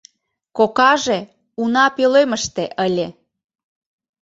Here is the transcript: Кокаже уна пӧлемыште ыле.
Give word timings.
Кокаже 0.57 1.19
уна 1.61 1.85
пӧлемыште 1.95 2.65
ыле. 2.85 3.07